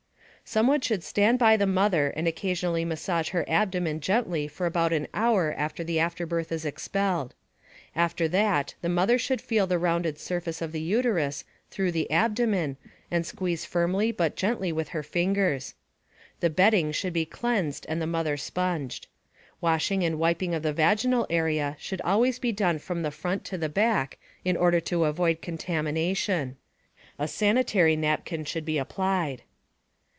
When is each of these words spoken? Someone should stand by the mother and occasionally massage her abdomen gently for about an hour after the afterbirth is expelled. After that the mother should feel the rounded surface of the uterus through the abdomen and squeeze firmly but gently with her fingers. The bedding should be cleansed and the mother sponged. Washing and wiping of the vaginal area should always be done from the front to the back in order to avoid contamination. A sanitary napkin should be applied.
Someone 0.43 0.81
should 0.81 1.01
stand 1.01 1.39
by 1.39 1.55
the 1.55 1.65
mother 1.67 2.09
and 2.09 2.27
occasionally 2.27 2.83
massage 2.83 3.29
her 3.29 3.45
abdomen 3.47 4.01
gently 4.01 4.49
for 4.49 4.65
about 4.65 4.91
an 4.91 5.07
hour 5.13 5.53
after 5.57 5.81
the 5.81 5.97
afterbirth 5.97 6.51
is 6.51 6.65
expelled. 6.65 7.33
After 7.95 8.27
that 8.27 8.75
the 8.81 8.89
mother 8.89 9.17
should 9.17 9.39
feel 9.39 9.65
the 9.65 9.79
rounded 9.79 10.19
surface 10.19 10.61
of 10.61 10.73
the 10.73 10.81
uterus 10.81 11.45
through 11.69 11.93
the 11.93 12.11
abdomen 12.11 12.75
and 13.09 13.25
squeeze 13.25 13.63
firmly 13.63 14.11
but 14.11 14.35
gently 14.35 14.73
with 14.73 14.89
her 14.89 15.03
fingers. 15.03 15.73
The 16.41 16.49
bedding 16.49 16.91
should 16.91 17.13
be 17.13 17.23
cleansed 17.25 17.85
and 17.87 18.01
the 18.01 18.07
mother 18.07 18.35
sponged. 18.35 19.07
Washing 19.61 20.03
and 20.03 20.19
wiping 20.19 20.53
of 20.53 20.63
the 20.63 20.73
vaginal 20.73 21.25
area 21.29 21.77
should 21.79 22.01
always 22.01 22.39
be 22.39 22.51
done 22.51 22.77
from 22.77 23.03
the 23.03 23.11
front 23.11 23.45
to 23.45 23.57
the 23.57 23.69
back 23.69 24.17
in 24.43 24.57
order 24.57 24.81
to 24.81 25.05
avoid 25.05 25.41
contamination. 25.41 26.57
A 27.17 27.29
sanitary 27.29 27.95
napkin 27.95 28.43
should 28.43 28.65
be 28.65 28.77
applied. 28.77 29.43